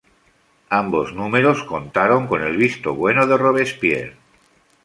Ambos 0.81 1.13
números 1.13 1.63
contaron 1.63 2.25
con 2.25 2.41
el 2.41 2.57
visto 2.57 2.95
bueno 2.95 3.27
de 3.27 3.37
Robespierre. 3.37 4.17